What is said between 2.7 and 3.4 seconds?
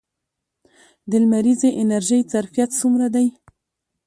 څومره دی؟